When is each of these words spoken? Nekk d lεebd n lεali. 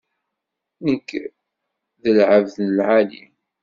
Nekk 0.87 1.09
d 2.01 2.03
lεebd 2.15 2.55
n 2.65 2.67
lεali. 2.77 3.23